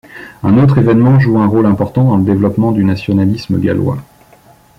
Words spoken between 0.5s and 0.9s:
autre